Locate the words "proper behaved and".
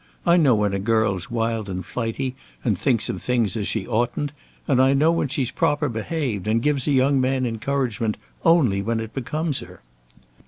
5.51-6.59